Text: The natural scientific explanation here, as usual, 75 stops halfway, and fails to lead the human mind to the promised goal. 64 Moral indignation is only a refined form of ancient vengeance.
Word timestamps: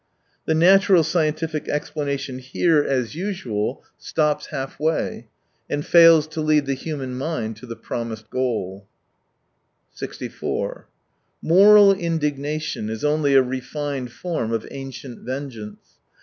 The 0.45 0.55
natural 0.55 1.03
scientific 1.03 1.69
explanation 1.69 2.39
here, 2.39 2.81
as 2.83 3.13
usual, 3.13 3.83
75 3.99 3.99
stops 3.99 4.45
halfway, 4.47 5.27
and 5.69 5.85
fails 5.85 6.25
to 6.29 6.41
lead 6.41 6.65
the 6.65 6.73
human 6.73 7.13
mind 7.15 7.55
to 7.57 7.67
the 7.67 7.75
promised 7.75 8.31
goal. 8.31 8.87
64 9.91 10.87
Moral 11.43 11.93
indignation 11.93 12.89
is 12.89 13.05
only 13.05 13.35
a 13.35 13.43
refined 13.43 14.11
form 14.11 14.51
of 14.51 14.67
ancient 14.71 15.19
vengeance. 15.19 15.99